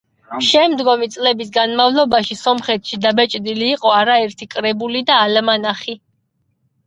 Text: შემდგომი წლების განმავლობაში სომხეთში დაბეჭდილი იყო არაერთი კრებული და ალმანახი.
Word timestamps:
შემდგომი 0.45 1.07
წლების 1.15 1.51
განმავლობაში 1.57 2.37
სომხეთში 2.39 2.97
დაბეჭდილი 3.05 3.67
იყო 3.75 3.93
არაერთი 3.97 4.47
კრებული 4.55 5.03
და 5.11 5.19
ალმანახი. 5.27 5.95